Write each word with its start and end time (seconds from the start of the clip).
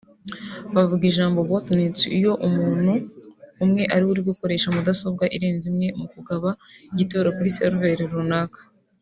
Bavuga 0.75 1.03
ijambo 1.11 1.39
botnet 1.49 1.97
iyo 2.17 2.31
umuntu 2.47 2.93
umwe 3.63 3.83
ariwe 3.93 4.09
uri 4.13 4.21
gukoresha 4.29 4.73
mudasobwa 4.75 5.25
irenze 5.35 5.65
imwe 5.71 5.87
mu 5.99 6.05
kugaba 6.13 6.49
igitero 6.91 7.27
kuri 7.35 7.55
seriveri 7.57 8.03
runaka 8.13 8.61